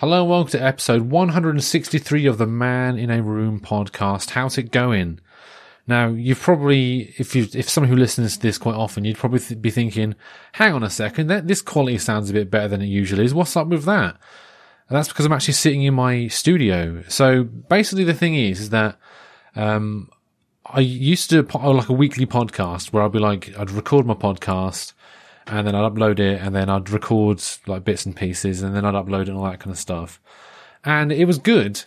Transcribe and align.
Hello 0.00 0.22
and 0.22 0.30
welcome 0.30 0.50
to 0.52 0.62
episode 0.62 1.02
163 1.10 2.24
of 2.24 2.38
the 2.38 2.46
Man 2.46 2.98
in 2.98 3.10
a 3.10 3.22
Room 3.22 3.60
podcast. 3.60 4.30
How's 4.30 4.56
it 4.56 4.70
going? 4.70 5.20
Now, 5.86 6.08
you've 6.08 6.40
probably, 6.40 7.14
if 7.18 7.36
you, 7.36 7.46
if 7.52 7.68
someone 7.68 7.90
who 7.90 7.96
listens 7.96 8.38
to 8.38 8.42
this 8.42 8.56
quite 8.56 8.76
often, 8.76 9.04
you'd 9.04 9.18
probably 9.18 9.40
th- 9.40 9.60
be 9.60 9.70
thinking, 9.70 10.14
hang 10.52 10.72
on 10.72 10.82
a 10.82 10.88
second, 10.88 11.26
that, 11.26 11.48
this 11.48 11.60
quality 11.60 11.98
sounds 11.98 12.30
a 12.30 12.32
bit 12.32 12.50
better 12.50 12.68
than 12.68 12.80
it 12.80 12.86
usually 12.86 13.26
is. 13.26 13.34
What's 13.34 13.54
up 13.58 13.66
with 13.66 13.84
that? 13.84 14.16
And 14.88 14.96
that's 14.96 15.08
because 15.08 15.26
I'm 15.26 15.34
actually 15.34 15.52
sitting 15.52 15.82
in 15.82 15.92
my 15.92 16.28
studio. 16.28 17.02
So 17.08 17.44
basically 17.44 18.04
the 18.04 18.14
thing 18.14 18.34
is, 18.36 18.58
is 18.58 18.70
that, 18.70 18.96
um, 19.54 20.08
I 20.64 20.80
used 20.80 21.28
to 21.28 21.42
do 21.42 21.58
like 21.58 21.90
a 21.90 21.92
weekly 21.92 22.24
podcast 22.24 22.94
where 22.94 23.02
I'd 23.02 23.12
be 23.12 23.18
like, 23.18 23.54
I'd 23.58 23.70
record 23.70 24.06
my 24.06 24.14
podcast 24.14 24.94
and 25.46 25.66
then 25.66 25.74
I'd 25.74 25.92
upload 25.92 26.18
it 26.18 26.40
and 26.40 26.54
then 26.54 26.68
I'd 26.68 26.90
record 26.90 27.42
like 27.66 27.84
bits 27.84 28.06
and 28.06 28.16
pieces 28.16 28.62
and 28.62 28.74
then 28.74 28.84
I'd 28.84 28.94
upload 28.94 29.22
it 29.22 29.28
and 29.28 29.38
all 29.38 29.50
that 29.50 29.60
kind 29.60 29.72
of 29.72 29.78
stuff. 29.78 30.20
And 30.84 31.12
it 31.12 31.24
was 31.24 31.38
good 31.38 31.84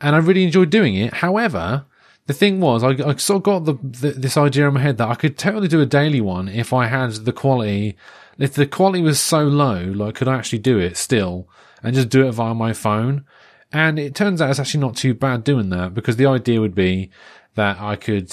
and 0.00 0.14
I 0.14 0.18
really 0.18 0.44
enjoyed 0.44 0.70
doing 0.70 0.94
it. 0.94 1.14
However, 1.14 1.86
the 2.26 2.34
thing 2.34 2.60
was, 2.60 2.82
I, 2.82 2.90
I 2.90 3.16
sort 3.16 3.38
of 3.38 3.42
got 3.42 3.64
the, 3.64 3.74
the, 3.82 4.10
this 4.12 4.36
idea 4.36 4.68
in 4.68 4.74
my 4.74 4.80
head 4.80 4.98
that 4.98 5.08
I 5.08 5.14
could 5.14 5.38
totally 5.38 5.68
do 5.68 5.80
a 5.80 5.86
daily 5.86 6.20
one 6.20 6.48
if 6.48 6.72
I 6.72 6.86
had 6.86 7.12
the 7.12 7.32
quality. 7.32 7.96
If 8.38 8.54
the 8.54 8.66
quality 8.66 9.02
was 9.02 9.20
so 9.20 9.44
low, 9.44 9.82
like 9.82 10.16
could 10.16 10.28
I 10.28 10.36
actually 10.36 10.58
do 10.58 10.78
it 10.78 10.96
still 10.96 11.48
and 11.82 11.94
just 11.94 12.08
do 12.08 12.26
it 12.26 12.32
via 12.32 12.54
my 12.54 12.72
phone? 12.72 13.24
And 13.72 13.98
it 13.98 14.14
turns 14.14 14.40
out 14.40 14.50
it's 14.50 14.60
actually 14.60 14.80
not 14.80 14.96
too 14.96 15.14
bad 15.14 15.44
doing 15.44 15.70
that 15.70 15.94
because 15.94 16.16
the 16.16 16.26
idea 16.26 16.60
would 16.60 16.74
be 16.74 17.10
that 17.54 17.80
I 17.80 17.96
could, 17.96 18.32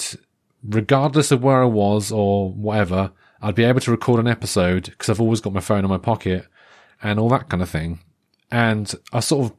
regardless 0.62 1.30
of 1.30 1.42
where 1.42 1.62
I 1.62 1.66
was 1.66 2.12
or 2.12 2.50
whatever, 2.52 3.12
I'd 3.44 3.54
be 3.54 3.64
able 3.64 3.80
to 3.80 3.90
record 3.90 4.20
an 4.20 4.26
episode 4.26 4.84
because 4.84 5.10
I've 5.10 5.20
always 5.20 5.42
got 5.42 5.52
my 5.52 5.60
phone 5.60 5.84
in 5.84 5.90
my 5.90 5.98
pocket 5.98 6.46
and 7.02 7.20
all 7.20 7.28
that 7.28 7.50
kind 7.50 7.62
of 7.62 7.68
thing. 7.68 8.00
And 8.50 8.90
I 9.12 9.20
sort 9.20 9.50
of 9.50 9.56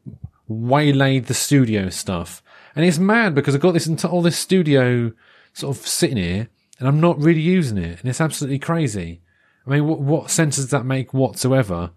waylaid 0.48 1.27
the 1.27 1.35
studio 1.35 1.89
stuff. 1.89 2.41
And 2.75 2.84
it's 2.84 2.98
mad 2.98 3.35
because 3.35 3.53
I've 3.53 3.61
got 3.61 3.73
this 3.73 3.86
into 3.86 4.09
all 4.09 4.23
this 4.23 4.39
studio 4.39 5.11
sort 5.53 5.77
of 5.77 5.86
sitting 5.86 6.17
here 6.17 6.50
and 6.80 6.88
I'm 6.88 7.00
not 7.00 7.19
really 7.19 7.42
using 7.42 7.77
it. 7.77 8.00
And 8.00 8.09
it's 8.09 8.19
absolutely 8.19 8.58
crazy. 8.58 9.22
I 9.67 9.69
mean, 9.69 9.86
what, 9.88 9.99
what 9.99 10.31
sense 10.31 10.55
does 10.55 10.72
that 10.72 10.83
make 10.83 11.14
whatsoever? 11.14 11.92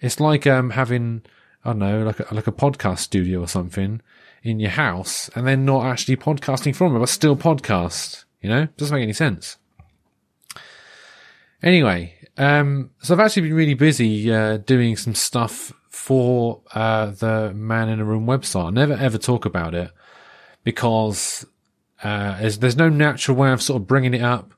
It's 0.00 0.20
like, 0.20 0.46
um, 0.46 0.68
having, 0.68 1.22
I 1.64 1.70
don't 1.70 1.78
know, 1.78 2.02
like 2.02 2.20
a, 2.20 2.34
like 2.34 2.46
a 2.46 2.52
podcast 2.52 2.98
studio 2.98 3.40
or 3.40 3.48
something 3.48 4.02
in 4.42 4.60
your 4.60 4.72
house 4.72 5.30
and 5.34 5.46
then 5.46 5.64
not 5.64 5.86
actually 5.86 6.16
podcasting 6.18 6.76
from 6.76 6.94
it, 6.94 6.98
but 6.98 7.08
still 7.08 7.36
podcast. 7.36 8.26
You 8.42 8.50
know, 8.50 8.66
doesn't 8.76 8.94
make 8.94 9.04
any 9.04 9.14
sense. 9.14 9.56
Anyway, 11.62 12.14
um, 12.38 12.90
so 13.00 13.14
I've 13.14 13.20
actually 13.20 13.42
been 13.42 13.54
really 13.54 13.74
busy 13.74 14.32
uh, 14.32 14.56
doing 14.56 14.96
some 14.96 15.14
stuff 15.14 15.72
for 15.90 16.62
uh, 16.74 17.06
the 17.06 17.52
Man 17.54 17.88
in 17.88 18.00
a 18.00 18.04
Room 18.04 18.26
website. 18.26 18.66
I 18.66 18.70
never 18.70 18.94
ever 18.94 19.18
talk 19.18 19.44
about 19.44 19.74
it 19.74 19.90
because 20.64 21.46
uh, 22.02 22.40
there's, 22.40 22.58
there's 22.58 22.76
no 22.76 22.88
natural 22.88 23.36
way 23.36 23.52
of 23.52 23.62
sort 23.62 23.80
of 23.80 23.86
bringing 23.86 24.14
it 24.14 24.22
up, 24.22 24.54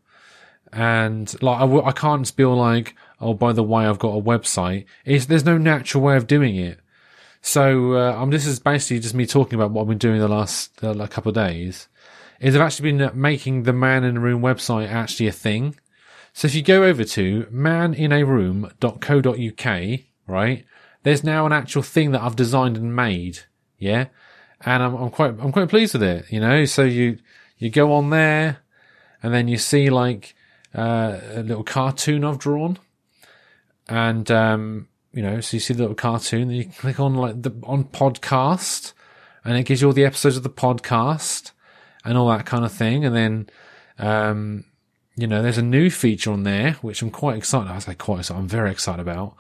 and 0.73 1.43
like 1.43 1.59
I 1.59 1.61
w- 1.61 1.85
I 1.85 1.93
can't 1.93 2.41
all 2.41 2.57
like, 2.57 2.95
oh, 3.21 3.35
by 3.35 3.53
the 3.53 3.63
way, 3.63 3.85
I've 3.85 3.99
got 3.99 4.17
a 4.17 4.23
website. 4.23 4.87
It's, 5.05 5.27
there's 5.27 5.45
no 5.45 5.59
natural 5.59 6.03
way 6.03 6.17
of 6.17 6.27
doing 6.27 6.57
it. 6.57 6.81
So 7.43 7.93
uh, 7.93 8.25
this 8.27 8.47
is 8.47 8.59
basically 8.59 9.01
just 9.01 9.15
me 9.15 9.27
talking 9.27 9.57
about 9.59 9.73
what 9.73 9.83
I've 9.83 9.89
been 9.89 9.99
doing 9.99 10.21
the 10.21 10.29
last 10.29 10.83
uh, 10.83 11.07
couple 11.09 11.29
of 11.29 11.35
days. 11.35 11.89
Is 12.41 12.57
I've 12.57 12.63
actually 12.63 12.93
been 12.93 13.11
making 13.21 13.65
the 13.65 13.75
Man 13.75 14.05
in 14.05 14.17
a 14.17 14.21
Room 14.21 14.41
website 14.41 14.89
actually 14.89 15.27
a 15.27 15.33
thing. 15.33 15.77
So 16.37 16.49
if 16.49 16.55
you 16.57 16.63
go 16.63 16.83
over 16.83 17.05
to 17.05 17.45
maninaroom.co.uk, 17.45 20.01
right, 20.27 20.65
there's 21.05 21.23
now 21.23 21.47
an 21.47 21.53
actual 21.53 21.83
thing 21.83 22.11
that 22.11 22.23
I've 22.23 22.35
designed 22.35 22.77
and 22.77 22.93
made. 22.95 23.39
Yeah. 23.79 24.07
And 24.63 24.83
I'm, 24.83 24.97
I'm 24.97 25.11
quite, 25.11 25.37
I'm 25.39 25.53
quite 25.53 25.69
pleased 25.69 25.95
with 25.95 26.03
it, 26.03 26.27
you 26.31 26.41
know, 26.41 26.65
so 26.65 26.83
you, 26.83 27.19
you 27.59 27.71
go 27.71 27.93
on 27.93 28.11
there 28.11 28.59
and 29.23 29.33
then 29.33 29.47
you 29.47 29.59
see 29.59 29.91
like, 29.91 30.35
uh, 30.75 31.21
a 31.35 31.45
little 31.45 31.63
cartoon 31.63 32.25
I've 32.25 32.41
drawn 32.41 32.81
and, 33.89 34.29
um, 34.31 34.89
you 35.13 35.23
know, 35.23 35.41
so 35.41 35.57
you 35.57 35.61
see 35.61 35.75
the 35.75 35.83
little 35.83 35.95
cartoon, 35.95 36.49
then 36.49 36.57
you 36.57 36.65
click 36.65 36.99
on 36.99 37.15
like 37.15 37.43
the, 37.43 37.53
on 37.63 37.85
podcast 37.85 38.93
and 39.45 39.57
it 39.57 39.63
gives 39.65 39.83
you 39.83 39.87
all 39.87 39.93
the 39.93 40.05
episodes 40.05 40.37
of 40.37 40.43
the 40.43 40.51
podcast 40.51 41.53
and 42.05 42.19
all 42.19 42.29
that 42.31 42.45
kind 42.45 42.65
of 42.65 42.73
thing. 42.73 43.05
And 43.05 43.15
then, 43.15 43.49
um, 43.99 44.65
you 45.17 45.27
know, 45.27 45.43
there's 45.43 45.59
a 45.59 45.63
new 45.63 45.91
feature 45.91 46.33
on 46.33 46.43
there, 46.43 46.73
which 46.83 47.03
I'm 47.03 47.11
quite 47.11 47.37
excited. 47.37 47.71
I 47.71 47.79
say 47.79 47.95
quite 47.95 48.21
excited. 48.21 48.41
I'm 48.41 48.49
very 48.49 48.71
excited 48.71 49.01
about. 49.01 49.37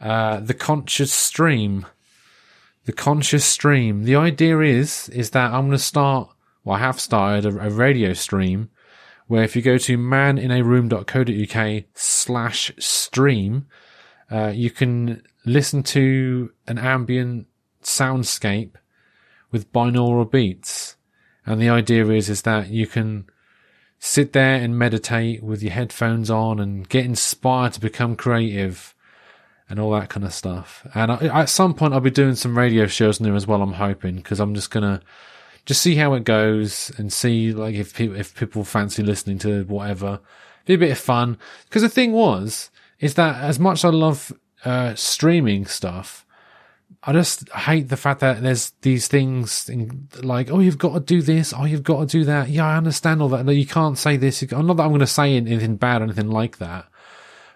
Uh, 0.00 0.40
the 0.40 0.54
conscious 0.54 1.12
stream. 1.12 1.86
The 2.86 2.92
conscious 2.92 3.44
stream. 3.44 4.04
The 4.04 4.16
idea 4.16 4.60
is, 4.60 5.08
is 5.10 5.30
that 5.30 5.52
I'm 5.52 5.66
going 5.66 5.72
to 5.72 5.78
start, 5.78 6.30
well, 6.64 6.76
I 6.76 6.80
have 6.80 7.00
started 7.00 7.44
a, 7.44 7.66
a 7.66 7.70
radio 7.70 8.14
stream 8.14 8.70
where 9.26 9.42
if 9.42 9.54
you 9.54 9.62
go 9.62 9.78
to 9.78 9.98
maninaroom.co.uk 9.98 11.84
slash 11.94 12.72
stream, 12.78 13.66
uh, 14.30 14.52
you 14.54 14.70
can 14.70 15.22
listen 15.44 15.82
to 15.82 16.52
an 16.66 16.78
ambient 16.78 17.46
soundscape 17.82 18.72
with 19.50 19.72
binaural 19.72 20.30
beats. 20.30 20.96
And 21.44 21.60
the 21.60 21.68
idea 21.68 22.06
is, 22.08 22.30
is 22.30 22.42
that 22.42 22.68
you 22.68 22.86
can 22.86 23.26
sit 24.04 24.32
there 24.32 24.56
and 24.56 24.76
meditate 24.76 25.44
with 25.44 25.62
your 25.62 25.72
headphones 25.72 26.28
on 26.28 26.58
and 26.58 26.88
get 26.88 27.04
inspired 27.04 27.72
to 27.72 27.78
become 27.78 28.16
creative 28.16 28.96
and 29.68 29.78
all 29.78 29.92
that 29.92 30.08
kind 30.08 30.26
of 30.26 30.34
stuff. 30.34 30.84
And 30.92 31.12
I, 31.12 31.42
at 31.42 31.48
some 31.48 31.72
point, 31.72 31.94
I'll 31.94 32.00
be 32.00 32.10
doing 32.10 32.34
some 32.34 32.58
radio 32.58 32.88
shows 32.88 33.20
there 33.20 33.36
as 33.36 33.46
well. 33.46 33.62
I'm 33.62 33.74
hoping 33.74 34.16
because 34.16 34.40
I'm 34.40 34.56
just 34.56 34.72
gonna 34.72 35.00
just 35.66 35.80
see 35.80 35.94
how 35.94 36.14
it 36.14 36.24
goes 36.24 36.90
and 36.98 37.12
see 37.12 37.52
like 37.52 37.76
if 37.76 37.94
people 37.94 38.16
if 38.16 38.34
people 38.34 38.64
fancy 38.64 39.04
listening 39.04 39.38
to 39.38 39.62
whatever. 39.66 40.18
Be 40.66 40.74
a 40.74 40.78
bit 40.78 40.90
of 40.90 40.98
fun 40.98 41.38
because 41.66 41.82
the 41.82 41.88
thing 41.88 42.10
was 42.10 42.72
is 42.98 43.14
that 43.14 43.36
as 43.36 43.60
much 43.60 43.78
as 43.80 43.84
I 43.84 43.90
love 43.90 44.32
uh, 44.64 44.96
streaming 44.96 45.64
stuff, 45.66 46.26
I 47.04 47.12
just 47.12 47.48
hate 47.50 47.88
the 47.88 47.96
fact 47.96 48.20
that 48.20 48.42
there's 48.42 48.70
these 48.82 49.08
things 49.08 49.68
in, 49.68 50.08
like, 50.22 50.50
oh, 50.52 50.60
you've 50.60 50.78
got 50.78 50.94
to 50.94 51.00
do 51.00 51.20
this, 51.20 51.52
oh, 51.52 51.64
you've 51.64 51.82
got 51.82 52.00
to 52.00 52.06
do 52.06 52.24
that. 52.24 52.48
Yeah, 52.48 52.66
I 52.66 52.76
understand 52.76 53.20
all 53.20 53.28
that. 53.30 53.44
No, 53.44 53.50
you 53.50 53.66
can't 53.66 53.98
say 53.98 54.16
this. 54.16 54.42
I'm 54.52 54.66
not 54.66 54.76
that 54.76 54.84
I'm 54.84 54.90
going 54.90 55.00
to 55.00 55.06
say 55.06 55.36
anything 55.36 55.76
bad 55.76 56.00
or 56.00 56.04
anything 56.04 56.30
like 56.30 56.58
that, 56.58 56.86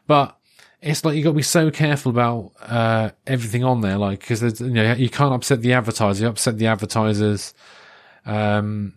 but 0.08 0.36
it's 0.82 1.04
like 1.04 1.16
you 1.16 1.22
got 1.22 1.30
to 1.30 1.36
be 1.36 1.42
so 1.42 1.70
careful 1.70 2.10
about 2.10 2.52
uh, 2.60 3.10
everything 3.26 3.62
on 3.62 3.82
there, 3.82 3.98
like 3.98 4.20
because 4.20 4.60
you 4.60 4.70
know 4.70 4.92
you 4.94 5.08
can't 5.08 5.32
upset 5.32 5.62
the 5.62 5.72
advertiser, 5.72 6.24
you 6.24 6.28
upset 6.28 6.58
the 6.58 6.66
advertisers. 6.66 7.54
Um, 8.24 8.94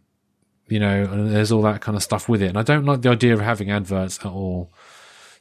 you 0.67 0.79
know, 0.79 1.03
and 1.03 1.31
there's 1.31 1.51
all 1.51 1.61
that 1.63 1.81
kind 1.81 1.95
of 1.95 2.03
stuff 2.03 2.27
with 2.27 2.41
it, 2.41 2.47
and 2.47 2.57
I 2.57 2.63
don't 2.63 2.85
like 2.85 3.01
the 3.01 3.09
idea 3.09 3.33
of 3.33 3.39
having 3.39 3.71
adverts 3.71 4.19
at 4.19 4.25
all. 4.25 4.71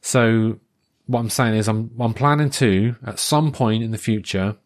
So 0.00 0.58
what 1.06 1.20
I'm 1.20 1.30
saying 1.30 1.54
is, 1.54 1.68
I'm 1.68 1.90
I'm 1.98 2.14
planning 2.14 2.50
to 2.50 2.94
at 3.06 3.18
some 3.18 3.52
point 3.52 3.82
in 3.82 3.90
the 3.90 3.98
future 3.98 4.56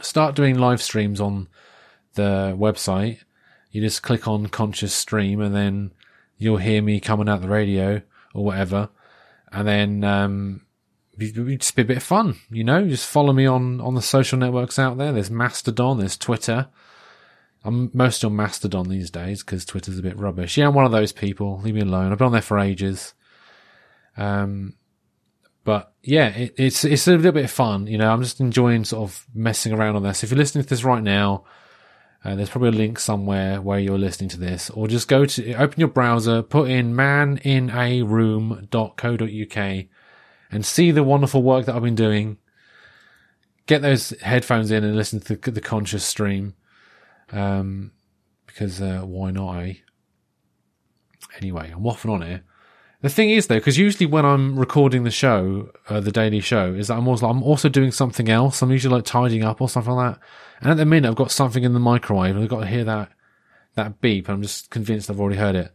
start 0.00 0.34
doing 0.34 0.58
live 0.58 0.82
streams 0.82 1.20
on 1.20 1.48
the 2.14 2.54
website. 2.58 3.20
You 3.70 3.80
just 3.80 4.02
click 4.02 4.26
on 4.26 4.46
conscious 4.46 4.94
stream 4.94 5.40
and 5.40 5.54
then 5.54 5.92
you'll 6.38 6.58
hear 6.58 6.82
me 6.82 7.00
coming 7.00 7.28
out 7.28 7.42
the 7.42 7.48
radio 7.48 8.02
or 8.34 8.44
whatever. 8.44 8.90
And 9.52 9.66
then, 9.68 10.04
um, 10.04 10.66
just 11.18 11.76
be 11.76 11.82
a 11.82 11.86
bit 11.86 11.96
of 11.96 12.02
fun, 12.02 12.36
you 12.50 12.62
know, 12.62 12.86
just 12.86 13.06
follow 13.06 13.32
me 13.32 13.46
on, 13.46 13.80
on 13.80 13.94
the 13.94 14.02
social 14.02 14.38
networks 14.38 14.78
out 14.78 14.98
there. 14.98 15.12
There's 15.12 15.30
Mastodon, 15.30 15.98
there's 15.98 16.16
Twitter. 16.16 16.68
I'm 17.64 17.90
mostly 17.92 18.28
on 18.28 18.36
Mastodon 18.36 18.88
these 18.88 19.10
days 19.10 19.42
because 19.42 19.64
Twitter's 19.64 19.98
a 19.98 20.02
bit 20.02 20.18
rubbish. 20.18 20.56
Yeah, 20.56 20.68
I'm 20.68 20.74
one 20.74 20.84
of 20.84 20.92
those 20.92 21.12
people. 21.12 21.60
Leave 21.62 21.74
me 21.74 21.80
alone. 21.80 22.12
I've 22.12 22.18
been 22.18 22.26
on 22.26 22.32
there 22.32 22.42
for 22.42 22.58
ages. 22.58 23.14
Um, 24.16 24.74
but 25.66 25.92
yeah, 26.04 26.28
it, 26.28 26.54
it's 26.56 26.84
it's 26.84 27.08
a 27.08 27.16
little 27.16 27.32
bit 27.32 27.44
of 27.44 27.50
fun. 27.50 27.88
You 27.88 27.98
know, 27.98 28.08
I'm 28.08 28.22
just 28.22 28.38
enjoying 28.38 28.84
sort 28.84 29.10
of 29.10 29.26
messing 29.34 29.72
around 29.72 29.96
on 29.96 30.04
this. 30.04 30.22
If 30.22 30.30
you're 30.30 30.38
listening 30.38 30.62
to 30.62 30.70
this 30.70 30.84
right 30.84 31.02
now, 31.02 31.42
uh, 32.24 32.36
there's 32.36 32.50
probably 32.50 32.68
a 32.68 32.72
link 32.72 33.00
somewhere 33.00 33.60
where 33.60 33.80
you're 33.80 33.98
listening 33.98 34.28
to 34.30 34.38
this, 34.38 34.70
or 34.70 34.86
just 34.86 35.08
go 35.08 35.26
to 35.26 35.54
open 35.54 35.80
your 35.80 35.88
browser, 35.88 36.42
put 36.42 36.70
in 36.70 36.94
maninaroom.co.uk, 36.94 39.86
and 40.52 40.64
see 40.64 40.92
the 40.92 41.02
wonderful 41.02 41.42
work 41.42 41.66
that 41.66 41.74
I've 41.74 41.82
been 41.82 41.96
doing. 41.96 42.38
Get 43.66 43.82
those 43.82 44.10
headphones 44.20 44.70
in 44.70 44.84
and 44.84 44.94
listen 44.94 45.18
to 45.18 45.34
the, 45.34 45.50
the 45.50 45.60
conscious 45.60 46.04
stream, 46.04 46.54
um, 47.32 47.90
because 48.46 48.80
uh, 48.80 49.00
why 49.00 49.32
not? 49.32 49.64
Eh? 49.64 49.74
Anyway, 51.38 51.72
I'm 51.74 51.82
waffling 51.82 52.12
on 52.12 52.22
here. 52.22 52.44
The 53.06 53.10
thing 53.10 53.30
is, 53.30 53.46
though, 53.46 53.54
because 53.54 53.78
usually 53.78 54.06
when 54.06 54.24
I'm 54.24 54.58
recording 54.58 55.04
the 55.04 55.12
show, 55.12 55.70
uh, 55.88 56.00
the 56.00 56.10
daily 56.10 56.40
show, 56.40 56.74
is 56.74 56.88
that 56.88 56.96
I'm 56.96 57.06
also 57.06 57.28
I'm 57.28 57.40
also 57.40 57.68
doing 57.68 57.92
something 57.92 58.28
else. 58.28 58.62
I'm 58.62 58.72
usually 58.72 58.96
like 58.96 59.04
tidying 59.04 59.44
up 59.44 59.60
or 59.60 59.68
something 59.68 59.92
like 59.92 60.16
that. 60.16 60.22
And 60.60 60.72
at 60.72 60.76
the 60.76 60.84
minute, 60.84 61.08
I've 61.08 61.14
got 61.14 61.30
something 61.30 61.62
in 61.62 61.72
the 61.72 61.78
microwave, 61.78 62.34
and 62.34 62.42
I've 62.42 62.50
got 62.50 62.62
to 62.62 62.66
hear 62.66 62.82
that 62.82 63.10
that 63.76 64.00
beep. 64.00 64.28
I'm 64.28 64.42
just 64.42 64.70
convinced 64.70 65.08
I've 65.08 65.20
already 65.20 65.38
heard 65.38 65.54
it. 65.54 65.70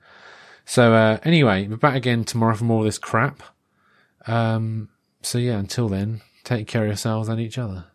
So 0.66 0.94
uh, 0.94 1.20
anyway, 1.24 1.70
we're 1.70 1.78
back 1.78 1.96
again 1.96 2.26
tomorrow 2.26 2.54
for 2.54 2.66
more 2.66 2.80
of 2.80 2.86
this 2.86 2.98
crap. 2.98 3.42
Um, 4.28 4.90
so 5.22 5.38
yeah, 5.38 5.58
until 5.58 5.88
then, 5.88 6.20
take 6.44 6.68
care 6.68 6.82
of 6.82 6.90
yourselves 6.90 7.30
and 7.30 7.40
each 7.40 7.58
other. 7.58 7.86